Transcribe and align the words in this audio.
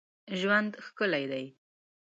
ژوند 0.39 0.71
ښکلی 0.85 1.25
دی. 1.31 1.45